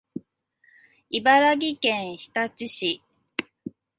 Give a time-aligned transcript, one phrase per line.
[1.11, 3.03] 茨城県日立市